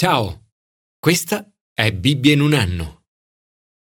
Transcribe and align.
Ciao, 0.00 0.50
questa 1.00 1.44
è 1.74 1.92
Bibbia 1.92 2.32
in 2.32 2.40
un 2.40 2.54
anno. 2.54 3.06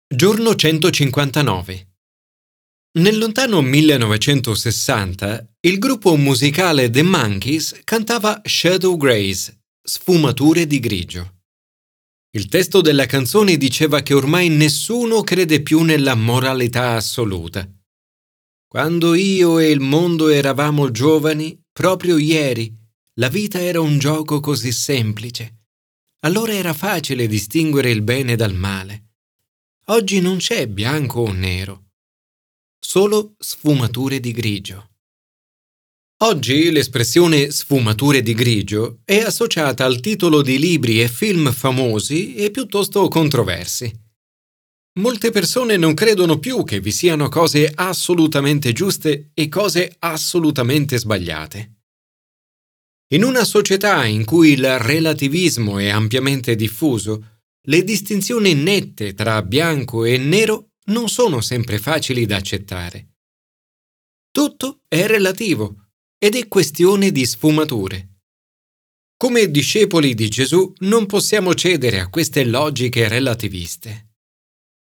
Giorno 0.08 0.54
159. 0.54 1.88
Nel 3.00 3.18
lontano 3.18 3.60
1960 3.60 5.56
il 5.60 5.78
gruppo 5.78 6.16
musicale 6.16 6.88
The 6.88 7.02
Monkeys 7.02 7.82
cantava 7.84 8.40
Shadow 8.42 8.96
Grace, 8.96 9.64
sfumature 9.82 10.66
di 10.66 10.80
grigio. 10.80 11.42
Il 12.30 12.48
testo 12.48 12.80
della 12.80 13.04
canzone 13.04 13.58
diceva 13.58 14.00
che 14.00 14.14
ormai 14.14 14.48
nessuno 14.48 15.20
crede 15.20 15.60
più 15.60 15.82
nella 15.82 16.14
moralità 16.14 16.92
assoluta. 16.94 17.70
Quando 18.66 19.12
io 19.12 19.58
e 19.58 19.68
il 19.68 19.80
mondo 19.80 20.28
eravamo 20.28 20.90
giovani, 20.90 21.62
proprio 21.70 22.16
ieri, 22.16 22.74
la 23.16 23.28
vita 23.28 23.60
era 23.60 23.82
un 23.82 23.98
gioco 23.98 24.40
così 24.40 24.72
semplice 24.72 25.56
allora 26.20 26.52
era 26.52 26.74
facile 26.74 27.26
distinguere 27.26 27.90
il 27.90 28.02
bene 28.02 28.36
dal 28.36 28.54
male. 28.54 29.06
Oggi 29.86 30.20
non 30.20 30.36
c'è 30.36 30.66
bianco 30.68 31.20
o 31.20 31.32
nero, 31.32 31.90
solo 32.78 33.34
sfumature 33.38 34.20
di 34.20 34.32
grigio. 34.32 34.88
Oggi 36.22 36.70
l'espressione 36.70 37.50
sfumature 37.50 38.20
di 38.20 38.34
grigio 38.34 39.00
è 39.04 39.20
associata 39.20 39.86
al 39.86 40.00
titolo 40.00 40.42
di 40.42 40.58
libri 40.58 41.00
e 41.00 41.08
film 41.08 41.50
famosi 41.50 42.34
e 42.34 42.50
piuttosto 42.50 43.08
controversi. 43.08 43.90
Molte 44.98 45.30
persone 45.30 45.78
non 45.78 45.94
credono 45.94 46.38
più 46.38 46.62
che 46.64 46.80
vi 46.80 46.92
siano 46.92 47.30
cose 47.30 47.72
assolutamente 47.74 48.72
giuste 48.72 49.30
e 49.32 49.48
cose 49.48 49.96
assolutamente 50.00 50.98
sbagliate. 50.98 51.79
In 53.12 53.24
una 53.24 53.44
società 53.44 54.04
in 54.06 54.24
cui 54.24 54.50
il 54.52 54.78
relativismo 54.78 55.78
è 55.78 55.88
ampiamente 55.88 56.54
diffuso, 56.54 57.40
le 57.62 57.82
distinzioni 57.82 58.54
nette 58.54 59.14
tra 59.14 59.42
bianco 59.42 60.04
e 60.04 60.16
nero 60.16 60.74
non 60.86 61.08
sono 61.08 61.40
sempre 61.40 61.78
facili 61.78 62.24
da 62.24 62.36
accettare. 62.36 63.16
Tutto 64.30 64.82
è 64.86 65.06
relativo 65.06 65.88
ed 66.18 66.36
è 66.36 66.46
questione 66.46 67.10
di 67.10 67.26
sfumature. 67.26 68.20
Come 69.16 69.50
discepoli 69.50 70.14
di 70.14 70.28
Gesù 70.28 70.72
non 70.78 71.06
possiamo 71.06 71.52
cedere 71.54 71.98
a 71.98 72.08
queste 72.08 72.44
logiche 72.44 73.08
relativiste. 73.08 74.12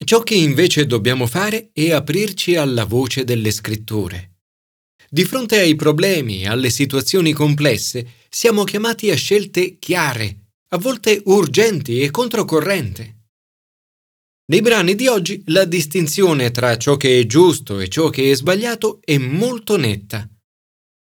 Ciò 0.03 0.23
che 0.23 0.34
invece 0.34 0.86
dobbiamo 0.86 1.27
fare 1.27 1.69
è 1.73 1.92
aprirci 1.92 2.56
alla 2.56 2.84
voce 2.84 3.25
delle 3.25 3.51
scritture. 3.51 4.36
Di 5.08 5.24
fronte 5.24 5.58
ai 5.58 5.76
problemi 5.76 6.42
e 6.42 6.48
alle 6.48 6.70
situazioni 6.70 7.32
complesse, 7.32 8.24
siamo 8.28 8.64
chiamati 8.64 9.10
a 9.10 9.16
scelte 9.16 9.78
chiare, 9.78 10.50
a 10.68 10.78
volte 10.78 11.22
urgenti 11.26 12.00
e 12.00 12.10
controcorrente. 12.10 13.14
Nei 14.48 14.60
brani 14.60 14.94
di 14.94 15.08
oggi 15.08 15.42
la 15.46 15.64
distinzione 15.64 16.50
tra 16.50 16.77
ciò 16.77 16.96
che 16.96 17.18
è 17.18 17.27
giusto 17.27 17.80
e 17.80 17.88
ciò 17.88 18.10
che 18.10 18.30
è 18.30 18.34
sbagliato 18.34 19.00
è 19.02 19.18
molto 19.18 19.77
netta, 19.77 20.28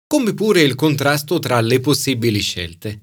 come 0.08 0.34
pure 0.34 0.62
il 0.62 0.76
contrasto 0.76 1.40
tra 1.40 1.62
le 1.62 1.80
possibili 1.80 2.40
scelte. 2.40 3.02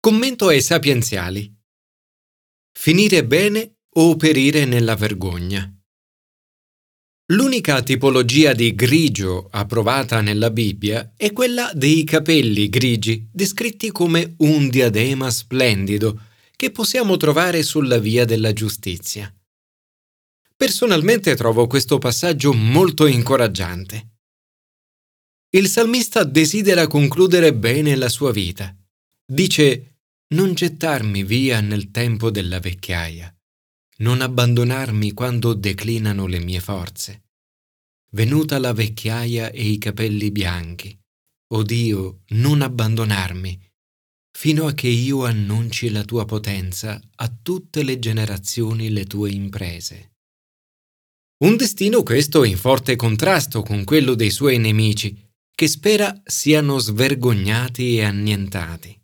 Commento 0.00 0.48
ai 0.48 0.62
sapienziali. 0.62 1.52
Finire 2.72 3.24
bene 3.24 3.78
o 3.96 4.16
perire 4.16 4.64
nella 4.64 4.94
vergogna. 4.94 5.75
L'unica 7.30 7.82
tipologia 7.82 8.52
di 8.52 8.72
grigio 8.76 9.48
approvata 9.50 10.20
nella 10.20 10.52
Bibbia 10.52 11.12
è 11.16 11.32
quella 11.32 11.72
dei 11.74 12.04
capelli 12.04 12.68
grigi, 12.68 13.28
descritti 13.32 13.90
come 13.90 14.36
un 14.38 14.68
diadema 14.68 15.28
splendido, 15.28 16.20
che 16.54 16.70
possiamo 16.70 17.16
trovare 17.16 17.64
sulla 17.64 17.98
via 17.98 18.24
della 18.24 18.52
giustizia. 18.52 19.34
Personalmente 20.54 21.34
trovo 21.34 21.66
questo 21.66 21.98
passaggio 21.98 22.52
molto 22.52 23.06
incoraggiante. 23.06 24.10
Il 25.50 25.66
salmista 25.66 26.22
desidera 26.22 26.86
concludere 26.86 27.52
bene 27.52 27.96
la 27.96 28.08
sua 28.08 28.30
vita. 28.30 28.72
Dice 29.26 29.96
Non 30.28 30.54
gettarmi 30.54 31.24
via 31.24 31.60
nel 31.60 31.90
tempo 31.90 32.30
della 32.30 32.60
vecchiaia 32.60 33.35
non 33.98 34.20
abbandonarmi 34.20 35.12
quando 35.12 35.54
declinano 35.54 36.26
le 36.26 36.40
mie 36.40 36.60
forze. 36.60 37.24
Venuta 38.12 38.58
la 38.58 38.72
vecchiaia 38.72 39.50
e 39.50 39.68
i 39.68 39.78
capelli 39.78 40.30
bianchi, 40.30 40.98
o 41.52 41.62
Dio, 41.62 42.22
non 42.28 42.62
abbandonarmi, 42.62 43.58
fino 44.36 44.66
a 44.66 44.72
che 44.72 44.88
io 44.88 45.24
annunci 45.24 45.90
la 45.90 46.04
tua 46.04 46.24
potenza 46.24 47.00
a 47.16 47.34
tutte 47.42 47.82
le 47.82 47.98
generazioni 47.98 48.90
le 48.90 49.04
tue 49.04 49.30
imprese. 49.30 50.12
Un 51.38 51.56
destino 51.56 52.02
questo 52.02 52.44
in 52.44 52.56
forte 52.56 52.96
contrasto 52.96 53.62
con 53.62 53.84
quello 53.84 54.14
dei 54.14 54.30
suoi 54.30 54.58
nemici, 54.58 55.24
che 55.54 55.68
spera 55.68 56.22
siano 56.24 56.78
svergognati 56.78 57.96
e 57.96 58.04
annientati. 58.04 58.98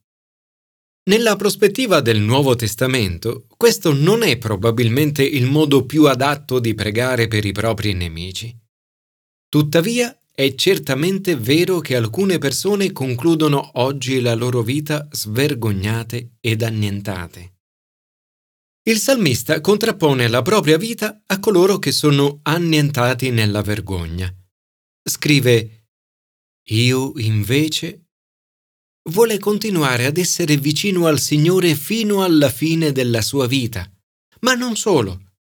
Nella 1.05 1.35
prospettiva 1.35 2.01
del 2.01 2.21
Nuovo 2.21 2.55
Testamento, 2.55 3.47
questo 3.57 3.93
non 3.93 4.23
è 4.23 4.39
probabilmente 4.39 5.25
il 5.25 5.47
modo 5.47 5.85
più 5.85 6.05
adatto 6.05 6.61
di 6.61 6.75
pregare 6.75 7.27
per 7.27 7.45
i 7.45 7.51
propri 7.51 7.93
nemici. 7.93 8.57
Tuttavia, 9.49 10.17
è 10.33 10.55
certamente 10.55 11.35
vero 11.35 11.81
che 11.81 11.97
alcune 11.97 12.39
persone 12.39 12.93
concludono 12.93 13.81
oggi 13.81 14.21
la 14.21 14.35
loro 14.35 14.63
vita 14.63 15.09
svergognate 15.11 16.37
ed 16.39 16.63
annientate. 16.63 17.57
Il 18.85 18.99
salmista 18.99 19.61
contrappone 19.61 20.29
la 20.29 20.43
propria 20.43 20.79
vita 20.79 21.21
a 21.27 21.41
coloro 21.41 21.81
che 21.81 21.91
sono 21.91 22.39
annientati 22.43 23.31
nella 23.31 23.63
vergogna. 23.63 24.33
Scrive 25.03 25.89
Io 26.69 27.13
invece 27.17 28.02
vuole 29.11 29.39
continuare 29.39 30.07
ad 30.07 30.17
essere 30.17 30.57
vicino 30.57 31.07
al 31.07 31.19
Signore 31.19 31.75
fino 31.75 32.23
alla 32.23 32.51
fine 32.51 32.93
della 32.93 33.23
sua 33.23 33.47
vita. 33.47 33.91
Ma 34.41 34.55
non 34.55 34.77
solo. 34.77 35.33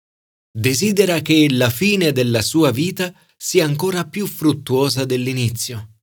Desidera 0.53 1.21
che 1.21 1.49
la 1.51 1.71
fine 1.71 2.13
della 2.13 2.43
sua 2.43 2.71
vita 2.71 3.15
sia 3.37 3.65
ancora 3.65 4.07
più 4.07 4.27
fruttuosa 4.27 5.05
dell'inizio. 5.05 6.01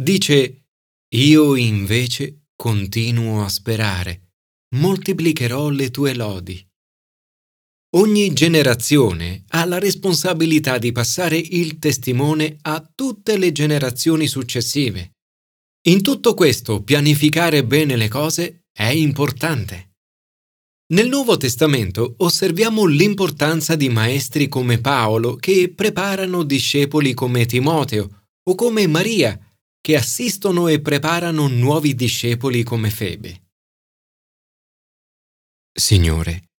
Dice, 0.00 0.66
io 1.14 1.56
invece 1.56 2.44
continuo 2.54 3.44
a 3.44 3.48
sperare, 3.48 4.32
moltiplicherò 4.76 5.70
le 5.70 5.90
tue 5.90 6.14
lodi. 6.14 6.66
Ogni 7.96 8.32
generazione 8.34 9.44
ha 9.48 9.64
la 9.64 9.78
responsabilità 9.78 10.78
di 10.78 10.92
passare 10.92 11.38
il 11.38 11.78
testimone 11.78 12.58
a 12.62 12.86
tutte 12.94 13.38
le 13.38 13.50
generazioni 13.50 14.26
successive. 14.26 15.17
In 15.88 16.02
tutto 16.02 16.34
questo 16.34 16.82
pianificare 16.82 17.64
bene 17.64 17.96
le 17.96 18.08
cose 18.08 18.66
è 18.70 18.88
importante. 18.88 19.94
Nel 20.92 21.08
Nuovo 21.08 21.38
Testamento 21.38 22.14
osserviamo 22.18 22.84
l'importanza 22.84 23.74
di 23.74 23.88
maestri 23.88 24.48
come 24.48 24.82
Paolo 24.82 25.36
che 25.36 25.72
preparano 25.74 26.42
discepoli 26.42 27.14
come 27.14 27.46
Timoteo 27.46 28.26
o 28.42 28.54
come 28.54 28.86
Maria 28.86 29.38
che 29.80 29.96
assistono 29.96 30.68
e 30.68 30.82
preparano 30.82 31.48
nuovi 31.48 31.94
discepoli 31.94 32.62
come 32.64 32.90
Febe. 32.90 33.48
Signore, 35.72 36.50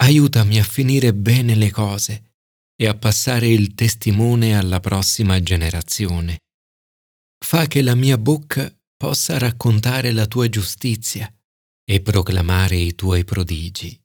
aiutami 0.00 0.58
a 0.58 0.64
finire 0.64 1.14
bene 1.14 1.54
le 1.54 1.70
cose 1.70 2.34
e 2.76 2.86
a 2.86 2.94
passare 2.94 3.48
il 3.48 3.74
testimone 3.74 4.58
alla 4.58 4.80
prossima 4.80 5.40
generazione 5.42 6.40
fa 7.46 7.68
che 7.68 7.80
la 7.80 7.94
mia 7.94 8.18
bocca 8.18 8.76
possa 8.96 9.38
raccontare 9.38 10.10
la 10.10 10.26
tua 10.26 10.48
giustizia 10.48 11.32
e 11.88 12.02
proclamare 12.02 12.74
i 12.74 12.96
tuoi 12.96 13.22
prodigi. 13.22 13.96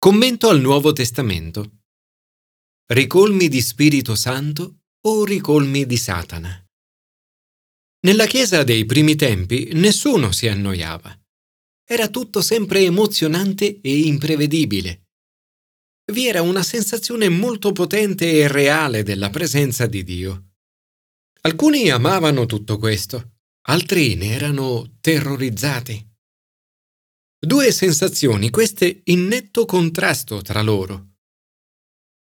Commento 0.00 0.48
al 0.48 0.60
Nuovo 0.60 0.92
Testamento. 0.92 1.82
Ricolmi 2.86 3.46
di 3.46 3.60
Spirito 3.60 4.16
Santo 4.16 4.80
o 5.06 5.24
ricolmi 5.24 5.86
di 5.86 5.96
Satana? 5.96 6.60
Nella 8.00 8.26
Chiesa 8.26 8.64
dei 8.64 8.84
primi 8.84 9.14
tempi 9.14 9.70
nessuno 9.74 10.32
si 10.32 10.48
annoiava. 10.48 11.16
Era 11.88 12.08
tutto 12.08 12.42
sempre 12.42 12.80
emozionante 12.80 13.80
e 13.80 14.00
imprevedibile. 14.00 15.04
Vi 16.10 16.26
era 16.26 16.42
una 16.42 16.64
sensazione 16.64 17.28
molto 17.28 17.70
potente 17.70 18.28
e 18.28 18.48
reale 18.48 19.04
della 19.04 19.30
presenza 19.30 19.86
di 19.86 20.02
Dio. 20.02 20.47
Alcuni 21.42 21.88
amavano 21.88 22.46
tutto 22.46 22.78
questo, 22.78 23.36
altri 23.68 24.16
ne 24.16 24.32
erano 24.32 24.96
terrorizzati. 25.00 26.06
Due 27.38 27.70
sensazioni, 27.70 28.50
queste 28.50 29.02
in 29.04 29.26
netto 29.26 29.64
contrasto 29.64 30.42
tra 30.42 30.62
loro. 30.62 31.12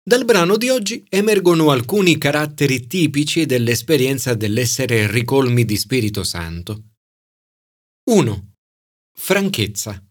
Dal 0.03 0.25
brano 0.25 0.57
di 0.57 0.69
oggi 0.69 1.05
emergono 1.09 1.71
alcuni 1.71 2.19
caratteri 2.19 2.87
tipici 2.87 3.47
dell'esperienza 3.47 4.35
dell'essere 4.35 5.11
ricolmi 5.11 5.65
di 5.65 5.77
Spirito 5.77 6.25
Santo. 6.25 6.95
1. 8.11 8.53
Franchezza. 9.17 10.05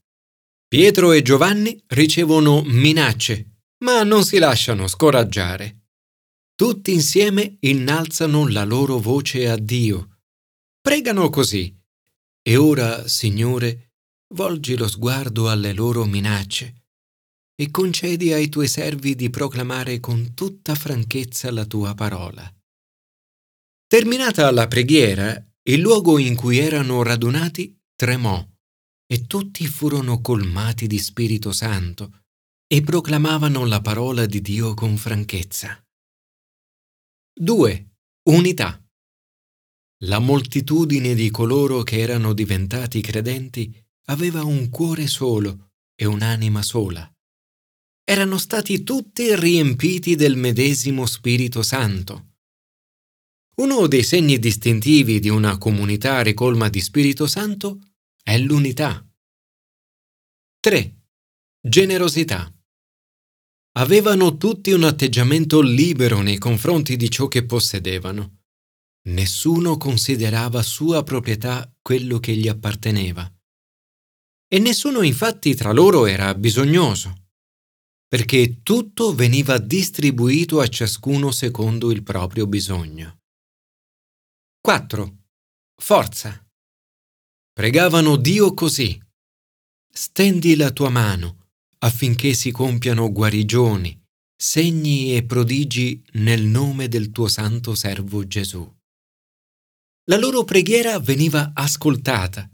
Pietro 0.68 1.12
e 1.12 1.22
Giovanni 1.22 1.82
ricevono 1.88 2.62
minacce, 2.64 3.62
ma 3.84 4.04
non 4.04 4.24
si 4.24 4.38
lasciano 4.38 4.88
scoraggiare. 4.88 5.85
Tutti 6.58 6.94
insieme 6.94 7.58
innalzano 7.60 8.48
la 8.48 8.64
loro 8.64 8.98
voce 8.98 9.50
a 9.50 9.58
Dio. 9.58 10.22
Pregano 10.80 11.30
così. 11.30 11.78
E 12.42 12.56
ora, 12.56 13.10
Signore, 13.10 13.92
volgi 14.34 14.78
lo 14.78 14.88
sguardo 14.88 15.50
alle 15.50 15.74
loro 15.74 16.06
minacce 16.06 16.84
e 17.56 17.70
concedi 17.72 18.32
ai 18.32 18.48
tuoi 18.48 18.70
servi 18.70 19.16
di 19.16 19.30
proclamare 19.30 20.00
con 20.00 20.34
tutta 20.34 20.76
franchezza 20.76 21.52
la 21.52 21.66
tua 21.66 21.94
parola. 21.94 22.50
Terminata 23.86 24.50
la 24.52 24.68
preghiera, 24.68 25.36
il 25.64 25.82
luogo 25.82 26.18
in 26.18 26.36
cui 26.36 26.60
erano 26.60 27.04
radunati 27.04 27.78
tremò 27.94 28.48
e 29.06 29.28
tutti 29.28 29.68
furono 29.68 30.22
colmati 30.22 30.88
di 30.88 31.00
Spirito 31.00 31.52
Santo 31.52 32.22
e 32.66 32.82
proclamavano 32.82 33.66
la 33.66 33.82
parola 33.82 34.26
di 34.26 34.40
Dio 34.40 34.74
con 34.74 34.96
franchezza. 34.96 35.85
2. 37.38 37.90
Unità. 38.30 38.82
La 40.06 40.20
moltitudine 40.20 41.14
di 41.14 41.30
coloro 41.30 41.84
che 41.84 42.00
erano 42.00 42.32
diventati 42.32 43.02
credenti 43.02 43.78
aveva 44.06 44.44
un 44.44 44.70
cuore 44.70 45.08
solo 45.08 45.74
e 45.96 46.06
un'anima 46.06 46.62
sola 46.62 47.10
erano 48.08 48.38
stati 48.38 48.84
tutti 48.84 49.36
riempiti 49.36 50.16
del 50.16 50.38
medesimo 50.38 51.08
Spirito 51.08 51.64
Santo. 51.64 52.36
Uno 53.56 53.88
dei 53.88 54.04
segni 54.04 54.38
distintivi 54.38 55.20
di 55.20 55.30
una 55.30 55.58
comunità 55.58 56.22
ricolma 56.22 56.70
di 56.70 56.80
Spirito 56.80 57.26
Santo 57.26 57.80
è 58.22 58.38
l'unità. 58.38 59.04
3. 60.60 60.96
Generosità. 61.60 62.55
Avevano 63.78 64.38
tutti 64.38 64.72
un 64.72 64.84
atteggiamento 64.84 65.60
libero 65.62 66.22
nei 66.22 66.38
confronti 66.38 66.96
di 66.96 67.10
ciò 67.10 67.28
che 67.28 67.46
possedevano. 67.46 68.44
Nessuno 69.10 69.78
considerava 69.78 70.64
sua 70.64 71.04
proprietà 71.04 71.70
quello 71.82 72.20
che 72.20 72.36
gli 72.36 72.48
apparteneva. 72.48 73.30
E 74.48 74.60
nessuno 74.60 75.02
infatti 75.02 75.56
tra 75.56 75.74
loro 75.74 76.06
era 76.06 76.34
bisognoso 76.36 77.24
perché 78.08 78.62
tutto 78.64 79.14
veniva 79.14 79.58
distribuito 79.58 80.62
a 80.62 80.68
ciascuno 80.68 81.32
secondo 81.32 81.92
il 81.92 82.02
proprio 82.02 82.48
bisogno. 82.48 83.24
4. 84.62 85.18
Forza. 85.82 86.48
Pregavano 87.52 88.16
Dio 88.16 88.54
così. 88.54 88.98
Stendi 89.92 90.56
la 90.56 90.72
tua 90.72 90.90
mano 90.90 91.45
affinché 91.86 92.34
si 92.34 92.52
compiano 92.52 93.12
guarigioni, 93.12 93.98
segni 94.36 95.16
e 95.16 95.24
prodigi 95.24 96.04
nel 96.14 96.44
nome 96.44 96.88
del 96.88 97.12
tuo 97.12 97.28
santo 97.28 97.76
servo 97.76 98.28
Gesù. 98.28 98.70
La 100.10 100.18
loro 100.18 100.44
preghiera 100.44 101.00
veniva 101.00 101.52
ascoltata 101.54 102.50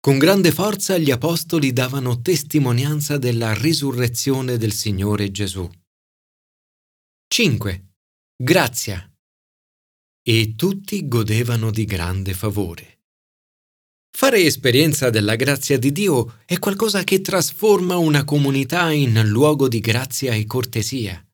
con 0.00 0.16
grande 0.16 0.52
forza 0.52 0.96
gli 0.96 1.10
apostoli 1.10 1.72
davano 1.72 2.22
testimonianza 2.22 3.18
della 3.18 3.52
risurrezione 3.52 4.56
del 4.56 4.72
Signore 4.72 5.30
Gesù. 5.32 5.68
5. 7.26 7.92
Grazia. 8.36 9.12
E 10.22 10.54
tutti 10.54 11.06
godevano 11.08 11.70
di 11.72 11.84
grande 11.84 12.32
favore. 12.32 12.97
Fare 14.18 14.40
esperienza 14.40 15.10
della 15.10 15.36
grazia 15.36 15.78
di 15.78 15.92
Dio 15.92 16.40
è 16.44 16.58
qualcosa 16.58 17.04
che 17.04 17.20
trasforma 17.20 17.98
una 17.98 18.24
comunità 18.24 18.90
in 18.90 19.22
luogo 19.28 19.68
di 19.68 19.78
grazia 19.78 20.34
e 20.34 20.44
cortesia. 20.44 21.24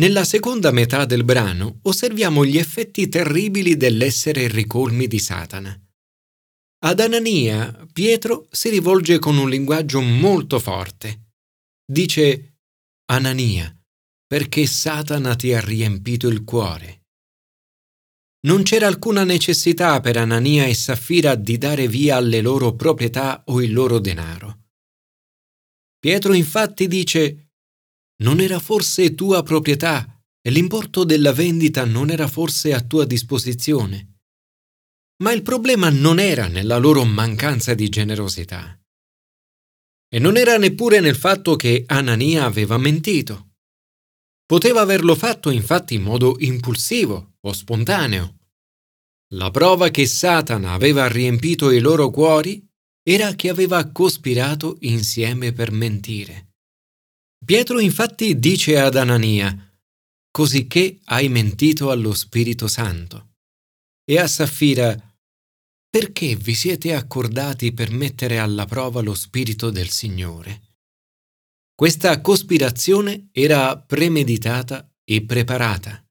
Nella 0.00 0.24
seconda 0.24 0.72
metà 0.72 1.04
del 1.04 1.22
brano 1.22 1.78
osserviamo 1.82 2.44
gli 2.44 2.58
effetti 2.58 3.08
terribili 3.08 3.76
dell'essere 3.76 4.48
ricolmi 4.48 5.06
di 5.06 5.20
Satana. 5.20 5.80
Ad 6.84 6.98
Anania 6.98 7.86
Pietro 7.92 8.48
si 8.50 8.70
rivolge 8.70 9.20
con 9.20 9.36
un 9.36 9.48
linguaggio 9.48 10.00
molto 10.00 10.58
forte. 10.58 11.28
Dice 11.86 12.56
Anania, 13.12 13.72
perché 14.26 14.66
Satana 14.66 15.36
ti 15.36 15.54
ha 15.54 15.60
riempito 15.60 16.26
il 16.26 16.42
cuore. 16.42 17.03
Non 18.44 18.62
c'era 18.62 18.86
alcuna 18.86 19.24
necessità 19.24 20.00
per 20.00 20.18
Anania 20.18 20.66
e 20.66 20.74
Saffira 20.74 21.34
di 21.34 21.56
dare 21.56 21.88
via 21.88 22.16
alle 22.16 22.42
loro 22.42 22.74
proprietà 22.74 23.42
o 23.46 23.62
il 23.62 23.72
loro 23.72 23.98
denaro. 23.98 24.64
Pietro 25.98 26.34
infatti 26.34 26.86
dice 26.86 27.52
Non 28.22 28.40
era 28.40 28.58
forse 28.58 29.14
tua 29.14 29.42
proprietà 29.42 30.22
e 30.42 30.50
l'importo 30.50 31.04
della 31.04 31.32
vendita 31.32 31.86
non 31.86 32.10
era 32.10 32.28
forse 32.28 32.74
a 32.74 32.82
tua 32.82 33.06
disposizione? 33.06 34.18
Ma 35.22 35.32
il 35.32 35.42
problema 35.42 35.88
non 35.88 36.18
era 36.18 36.46
nella 36.46 36.76
loro 36.76 37.02
mancanza 37.04 37.72
di 37.72 37.88
generosità. 37.88 38.78
E 40.06 40.18
non 40.18 40.36
era 40.36 40.58
neppure 40.58 41.00
nel 41.00 41.16
fatto 41.16 41.56
che 41.56 41.84
Anania 41.86 42.44
aveva 42.44 42.76
mentito. 42.76 43.53
Poteva 44.46 44.80
averlo 44.82 45.14
fatto 45.14 45.50
infatti 45.50 45.94
in 45.94 46.02
modo 46.02 46.36
impulsivo 46.38 47.36
o 47.40 47.52
spontaneo. 47.52 48.36
La 49.34 49.50
prova 49.50 49.88
che 49.88 50.06
Satana 50.06 50.72
aveva 50.72 51.08
riempito 51.08 51.70
i 51.70 51.80
loro 51.80 52.10
cuori 52.10 52.62
era 53.02 53.34
che 53.34 53.48
aveva 53.48 53.90
cospirato 53.90 54.76
insieme 54.80 55.52
per 55.52 55.70
mentire. 55.70 56.52
Pietro 57.44 57.78
infatti 57.78 58.38
dice 58.38 58.78
ad 58.78 58.96
Anania, 58.96 59.54
cosicché 60.30 61.00
hai 61.04 61.28
mentito 61.28 61.90
allo 61.90 62.14
Spirito 62.14 62.68
Santo 62.68 63.34
e 64.04 64.18
a 64.18 64.26
Saffira, 64.26 64.96
perché 65.88 66.36
vi 66.36 66.54
siete 66.54 66.94
accordati 66.94 67.72
per 67.72 67.90
mettere 67.90 68.38
alla 68.38 68.66
prova 68.66 69.00
lo 69.00 69.14
Spirito 69.14 69.70
del 69.70 69.90
Signore? 69.90 70.73
Questa 71.76 72.20
cospirazione 72.20 73.30
era 73.32 73.76
premeditata 73.76 74.88
e 75.02 75.24
preparata. 75.24 76.06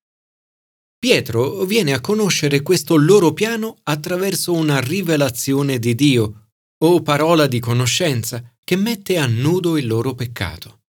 Pietro 1.00 1.64
viene 1.64 1.94
a 1.94 2.02
conoscere 2.02 2.62
questo 2.62 2.98
loro 2.98 3.32
piano 3.32 3.78
attraverso 3.84 4.52
una 4.52 4.82
rivelazione 4.82 5.80
di 5.80 5.96
Dio 5.96 6.50
o 6.84 7.02
parola 7.02 7.48
di 7.48 7.62
conoscenza 7.62 8.44
che 8.62 8.76
mette 8.76 9.18
a 9.18 9.26
nudo 9.26 9.78
il 9.78 9.88
loro 9.88 10.14
peccato. 10.16 10.82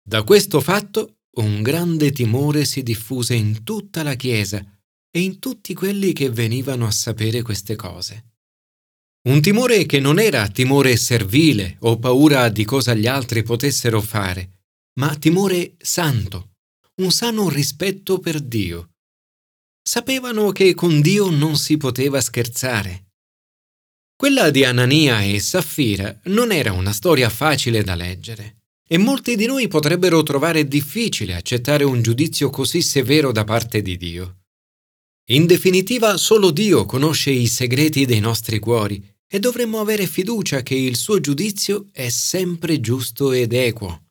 Da 0.00 0.22
questo 0.22 0.60
fatto 0.60 1.22
un 1.38 1.60
grande 1.62 2.12
timore 2.12 2.64
si 2.64 2.84
diffuse 2.84 3.34
in 3.34 3.64
tutta 3.64 4.04
la 4.04 4.14
Chiesa 4.14 4.64
e 5.10 5.20
in 5.20 5.40
tutti 5.40 5.74
quelli 5.74 6.12
che 6.12 6.30
venivano 6.30 6.86
a 6.86 6.92
sapere 6.92 7.42
queste 7.42 7.74
cose. 7.74 8.37
Un 9.26 9.40
timore 9.40 9.84
che 9.84 9.98
non 9.98 10.20
era 10.20 10.48
timore 10.48 10.96
servile 10.96 11.76
o 11.80 11.98
paura 11.98 12.48
di 12.48 12.64
cosa 12.64 12.94
gli 12.94 13.06
altri 13.06 13.42
potessero 13.42 14.00
fare, 14.00 14.60
ma 15.00 15.14
timore 15.16 15.74
santo, 15.78 16.52
un 17.02 17.10
sano 17.10 17.48
rispetto 17.48 18.20
per 18.20 18.40
Dio. 18.40 18.90
Sapevano 19.82 20.52
che 20.52 20.74
con 20.74 21.00
Dio 21.00 21.30
non 21.30 21.56
si 21.56 21.76
poteva 21.76 22.20
scherzare. 22.20 23.06
Quella 24.16 24.50
di 24.50 24.64
Anania 24.64 25.22
e 25.22 25.40
Saffira 25.40 26.20
non 26.24 26.52
era 26.52 26.72
una 26.72 26.92
storia 26.92 27.28
facile 27.28 27.82
da 27.82 27.94
leggere 27.94 28.58
e 28.88 28.98
molti 28.98 29.36
di 29.36 29.46
noi 29.46 29.68
potrebbero 29.68 30.22
trovare 30.22 30.66
difficile 30.66 31.34
accettare 31.34 31.84
un 31.84 32.02
giudizio 32.02 32.50
così 32.50 32.82
severo 32.82 33.32
da 33.32 33.44
parte 33.44 33.82
di 33.82 33.96
Dio. 33.96 34.37
In 35.30 35.44
definitiva, 35.44 36.16
solo 36.16 36.50
Dio 36.50 36.86
conosce 36.86 37.30
i 37.30 37.46
segreti 37.48 38.06
dei 38.06 38.20
nostri 38.20 38.58
cuori 38.58 39.04
e 39.26 39.38
dovremmo 39.38 39.78
avere 39.78 40.06
fiducia 40.06 40.62
che 40.62 40.74
il 40.74 40.96
suo 40.96 41.20
giudizio 41.20 41.88
è 41.92 42.08
sempre 42.08 42.80
giusto 42.80 43.32
ed 43.32 43.52
equo. 43.52 44.04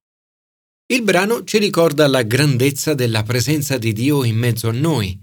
Il 0.86 1.01
brano 1.01 1.43
ci 1.43 1.57
ricorda 1.57 2.05
la 2.07 2.21
grandezza 2.21 2.93
della 2.93 3.24
presenza 3.24 3.79
di 3.79 3.93
Dio 3.93 4.24
in 4.24 4.38
mezzo 4.38 4.69
a 4.69 4.71
noi. 4.71 5.19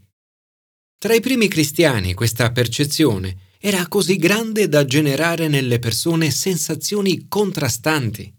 Tra 0.98 1.14
i 1.14 1.20
primi 1.20 1.46
cristiani 1.46 2.12
questa 2.12 2.50
percezione 2.50 3.52
era 3.60 3.86
così 3.86 4.16
grande 4.16 4.68
da 4.68 4.84
generare 4.84 5.46
nelle 5.46 5.78
persone 5.78 6.32
sensazioni 6.32 7.28
contrastanti. 7.28 8.34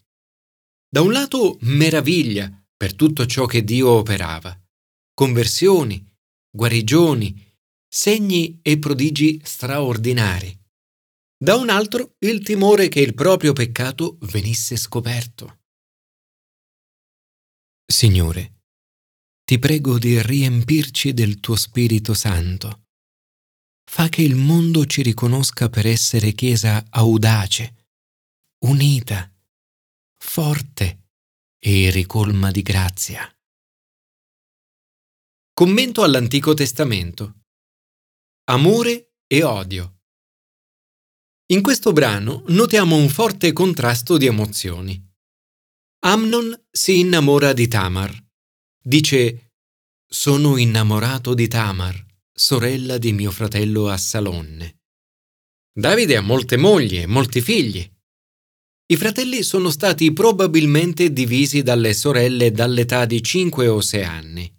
Da 0.90 1.00
un 1.00 1.14
lato 1.14 1.58
meraviglia 1.62 2.52
per 2.76 2.94
tutto 2.96 3.26
ciò 3.26 3.46
che 3.46 3.64
Dio 3.64 3.92
operava, 3.92 4.60
conversioni, 5.14 6.06
guarigioni, 6.52 7.45
segni 7.96 8.60
e 8.62 8.78
prodigi 8.78 9.40
straordinari. 9.44 10.54
Da 11.38 11.56
un 11.56 11.70
altro 11.70 12.16
il 12.20 12.44
timore 12.44 12.90
che 12.90 13.00
il 13.00 13.14
proprio 13.14 13.54
peccato 13.54 14.18
venisse 14.22 14.76
scoperto. 14.76 15.62
Signore, 17.86 18.64
ti 19.44 19.60
prego 19.60 19.98
di 19.98 20.22
riempirci 20.22 21.14
del 21.14 21.40
tuo 21.40 21.56
Spirito 21.56 22.14
Santo 22.14 22.86
fa 23.86 24.10
che 24.10 24.24
il 24.24 24.36
mondo 24.36 24.86
ci 24.86 25.02
riconosca 25.02 25.70
per 25.70 25.86
essere 25.86 26.34
Chiesa 26.34 26.86
audace, 26.90 27.92
unita, 28.66 29.32
forte 30.18 31.12
e 31.58 31.92
ricolma 31.92 32.52
di 32.52 32.62
grazia. 32.62 33.30
Commento 35.54 36.04
all'Antico 36.04 36.54
Testamento. 36.54 37.45
Amore 38.48 39.16
e 39.26 39.42
odio. 39.42 40.02
In 41.48 41.64
questo 41.64 41.94
brano 41.94 42.44
notiamo 42.50 42.96
un 42.96 43.10
forte 43.10 43.52
contrasto 43.54 44.18
di 44.18 44.28
emozioni. 44.28 45.04
Amnon 46.06 46.56
si 46.70 47.00
innamora 47.00 47.54
di 47.54 47.68
Tamar. 47.68 48.16
Dice 48.80 49.54
Sono 50.08 50.58
innamorato 50.58 51.34
di 51.34 51.48
Tamar, 51.48 52.06
sorella 52.32 53.00
di 53.00 53.14
mio 53.14 53.32
fratello 53.32 53.90
Assalonne. 53.90 54.82
Davide 55.74 56.16
ha 56.16 56.22
molte 56.22 56.56
mogli 56.56 57.00
e 57.00 57.08
molti 57.08 57.42
figli. 57.42 57.84
I 58.86 58.96
fratelli 58.96 59.42
sono 59.42 59.72
stati 59.72 60.14
probabilmente 60.14 61.12
divisi 61.12 61.64
dalle 61.64 61.96
sorelle 61.96 62.52
dall'età 62.52 63.06
di 63.06 63.24
5 63.24 63.68
o 63.68 63.82
6 63.82 64.04
anni 64.04 64.56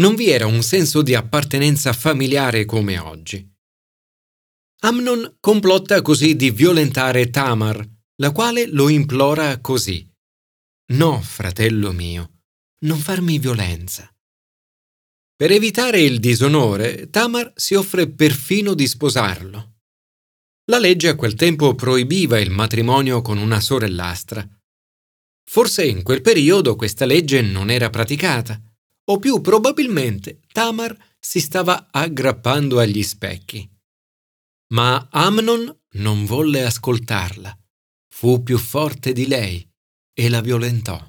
non 0.00 0.14
vi 0.14 0.30
era 0.30 0.46
un 0.46 0.62
senso 0.62 1.02
di 1.02 1.14
appartenenza 1.14 1.92
familiare 1.92 2.64
come 2.64 2.98
oggi. 2.98 3.46
Amnon 4.82 5.36
complotta 5.40 6.00
così 6.00 6.36
di 6.36 6.50
violentare 6.50 7.28
Tamar, 7.28 7.86
la 8.16 8.32
quale 8.32 8.66
lo 8.66 8.88
implora 8.88 9.60
così. 9.60 10.10
No, 10.92 11.20
fratello 11.20 11.92
mio, 11.92 12.44
non 12.86 12.98
farmi 12.98 13.38
violenza. 13.38 14.10
Per 15.36 15.50
evitare 15.52 16.00
il 16.00 16.18
disonore, 16.18 17.10
Tamar 17.10 17.52
si 17.54 17.74
offre 17.74 18.10
perfino 18.10 18.72
di 18.72 18.86
sposarlo. 18.86 19.80
La 20.70 20.78
legge 20.78 21.08
a 21.08 21.16
quel 21.16 21.34
tempo 21.34 21.74
proibiva 21.74 22.38
il 22.38 22.50
matrimonio 22.50 23.20
con 23.20 23.36
una 23.36 23.60
sorellastra. 23.60 24.46
Forse 25.44 25.84
in 25.84 26.02
quel 26.02 26.22
periodo 26.22 26.74
questa 26.74 27.04
legge 27.04 27.42
non 27.42 27.70
era 27.70 27.90
praticata 27.90 28.62
o 29.10 29.18
più 29.18 29.40
probabilmente 29.40 30.40
Tamar 30.52 30.96
si 31.18 31.40
stava 31.40 31.88
aggrappando 31.90 32.78
agli 32.78 33.02
specchi. 33.02 33.68
Ma 34.72 35.08
Amnon 35.10 35.78
non 35.94 36.24
volle 36.24 36.64
ascoltarla, 36.64 37.56
fu 38.08 38.42
più 38.42 38.56
forte 38.56 39.12
di 39.12 39.26
lei 39.26 39.68
e 40.12 40.28
la 40.28 40.40
violentò. 40.40 41.04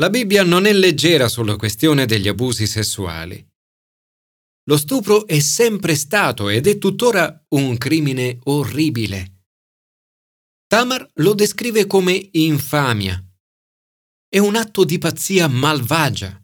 La 0.00 0.10
Bibbia 0.10 0.42
non 0.42 0.64
è 0.64 0.72
leggera 0.72 1.28
sulla 1.28 1.56
questione 1.56 2.06
degli 2.06 2.28
abusi 2.28 2.66
sessuali. 2.66 3.46
Lo 4.66 4.78
stupro 4.78 5.26
è 5.26 5.38
sempre 5.40 5.94
stato 5.94 6.48
ed 6.48 6.66
è 6.66 6.78
tuttora 6.78 7.44
un 7.50 7.76
crimine 7.76 8.38
orribile. 8.44 9.42
Tamar 10.66 11.06
lo 11.16 11.34
descrive 11.34 11.86
come 11.86 12.30
infamia. 12.32 13.22
È 14.26 14.38
un 14.38 14.56
atto 14.56 14.84
di 14.84 14.98
pazzia 14.98 15.46
malvagia 15.46 16.43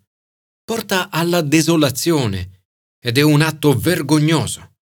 porta 0.71 1.11
alla 1.11 1.41
desolazione 1.41 2.67
ed 3.00 3.19
è 3.19 3.23
un 3.23 3.41
atto 3.41 3.77
vergognoso. 3.77 4.77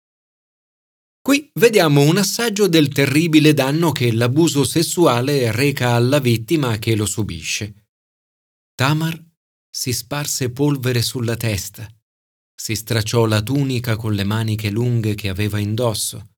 Qui 1.19 1.49
vediamo 1.55 2.03
un 2.03 2.17
assaggio 2.17 2.67
del 2.67 2.89
terribile 2.89 3.55
danno 3.55 3.91
che 3.91 4.11
l'abuso 4.11 4.63
sessuale 4.65 5.51
reca 5.51 5.93
alla 5.93 6.19
vittima 6.19 6.77
che 6.77 6.95
lo 6.95 7.07
subisce. 7.07 7.87
Tamar 8.75 9.19
si 9.67 9.91
sparse 9.91 10.51
polvere 10.51 11.01
sulla 11.01 11.35
testa, 11.35 11.91
si 12.53 12.75
stracciò 12.75 13.25
la 13.25 13.41
tunica 13.41 13.95
con 13.95 14.13
le 14.13 14.25
maniche 14.25 14.69
lunghe 14.69 15.15
che 15.15 15.27
aveva 15.27 15.57
indosso, 15.57 16.33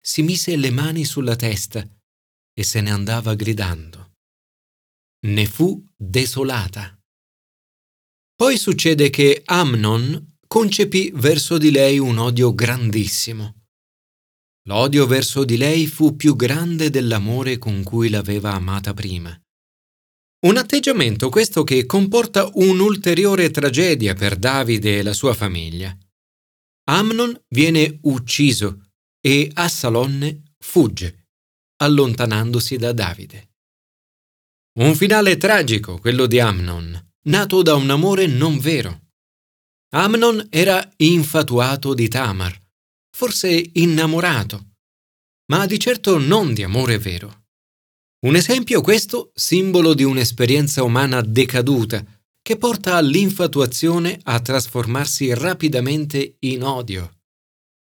si 0.00 0.22
mise 0.22 0.56
le 0.56 0.70
mani 0.70 1.04
sulla 1.04 1.36
testa 1.36 1.86
e 2.54 2.62
se 2.62 2.80
ne 2.80 2.90
andava 2.90 3.34
gridando. 3.34 4.14
Ne 5.26 5.44
fu 5.44 5.86
desolata. 5.94 6.94
Poi 8.40 8.56
succede 8.56 9.10
che 9.10 9.42
Amnon 9.44 10.38
concepì 10.48 11.12
verso 11.14 11.58
di 11.58 11.70
lei 11.70 11.98
un 11.98 12.16
odio 12.16 12.54
grandissimo. 12.54 13.66
L'odio 14.66 15.06
verso 15.06 15.44
di 15.44 15.58
lei 15.58 15.86
fu 15.86 16.16
più 16.16 16.34
grande 16.36 16.88
dell'amore 16.88 17.58
con 17.58 17.82
cui 17.82 18.08
l'aveva 18.08 18.54
amata 18.54 18.94
prima. 18.94 19.38
Un 20.46 20.56
atteggiamento 20.56 21.28
questo 21.28 21.64
che 21.64 21.84
comporta 21.84 22.48
un'ulteriore 22.54 23.50
tragedia 23.50 24.14
per 24.14 24.36
Davide 24.36 25.00
e 25.00 25.02
la 25.02 25.12
sua 25.12 25.34
famiglia. 25.34 25.94
Amnon 26.88 27.38
viene 27.48 27.98
ucciso 28.04 28.92
e 29.20 29.50
Assalonne 29.52 30.54
fugge, 30.58 31.26
allontanandosi 31.82 32.78
da 32.78 32.92
Davide. 32.94 33.50
Un 34.78 34.94
finale 34.94 35.36
tragico, 35.36 35.98
quello 35.98 36.24
di 36.24 36.40
Amnon 36.40 37.08
nato 37.24 37.62
da 37.62 37.74
un 37.74 37.90
amore 37.90 38.26
non 38.26 38.58
vero. 38.58 39.08
Amnon 39.92 40.46
era 40.50 40.88
infatuato 40.96 41.94
di 41.94 42.08
Tamar, 42.08 42.58
forse 43.10 43.70
innamorato, 43.74 44.76
ma 45.50 45.66
di 45.66 45.78
certo 45.78 46.18
non 46.18 46.54
di 46.54 46.62
amore 46.62 46.98
vero. 46.98 47.46
Un 48.26 48.36
esempio 48.36 48.80
questo, 48.82 49.32
simbolo 49.34 49.94
di 49.94 50.04
un'esperienza 50.04 50.82
umana 50.82 51.20
decaduta, 51.22 52.04
che 52.42 52.56
porta 52.56 53.00
l'infatuazione 53.00 54.18
a 54.22 54.40
trasformarsi 54.40 55.34
rapidamente 55.34 56.36
in 56.40 56.62
odio. 56.62 57.18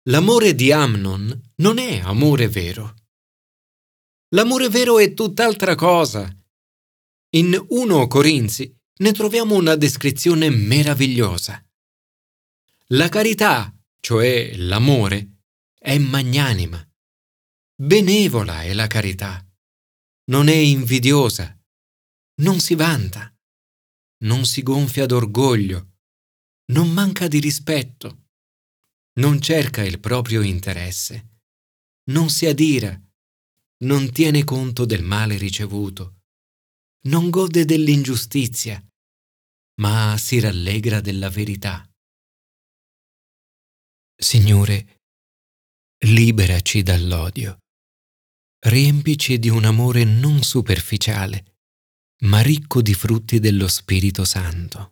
L'amore 0.10 0.56
di 0.56 0.72
Amnon 0.72 1.52
non 1.58 1.78
è 1.78 2.00
amore 2.00 2.48
vero. 2.48 2.96
L'amore 4.34 4.70
vero 4.70 4.98
è 4.98 5.14
tutt'altra 5.14 5.76
cosa. 5.76 6.28
In 7.36 7.64
1 7.70 8.08
Corinzi 8.08 8.81
ne 9.02 9.12
troviamo 9.14 9.56
una 9.56 9.76
descrizione 9.76 10.52
meravigliosa. 10.52 11.64
La 12.90 13.10
carità, 13.10 13.76
cioè 14.00 14.56
l'amore, 14.58 15.38
è 15.76 15.98
magnanima. 15.98 16.88
Benevola 17.76 18.62
è 18.62 18.74
la 18.74 18.86
carità. 18.86 19.44
Non 20.26 20.50
è 20.50 20.56
invidiosa. 20.56 21.60
Non 22.42 22.60
si 22.60 22.76
vanta. 22.76 23.36
Non 24.24 24.46
si 24.46 24.62
gonfia 24.62 25.08
d'orgoglio. 25.08 25.94
Non 26.72 26.92
manca 26.92 27.28
di 27.28 27.40
rispetto. 27.40 28.28
Non 29.14 29.42
cerca 29.42 29.84
il 29.84 30.00
proprio 30.00 30.42
interesse. 30.42 31.40
Non 32.12 32.30
si 32.30 32.46
adira. 32.46 33.02
Non 33.80 34.12
tiene 34.12 34.44
conto 34.44 34.86
del 34.86 35.02
male 35.02 35.38
ricevuto. 35.38 36.20
Non 37.06 37.32
gode 37.32 37.66
dell'ingiustizia 37.66 38.80
ma 39.82 40.16
si 40.18 40.40
rallegra 40.40 41.02
della 41.02 41.30
verità. 41.30 41.84
Signore, 44.16 45.02
liberaci 46.06 46.84
dall'odio, 46.84 47.58
riempici 48.68 49.40
di 49.40 49.50
un 49.50 49.66
amore 49.66 50.04
non 50.04 50.44
superficiale, 50.44 51.56
ma 52.26 52.42
ricco 52.42 52.84
di 52.84 52.94
frutti 52.94 53.40
dello 53.40 53.68
Spirito 53.68 54.24
Santo. 54.24 54.91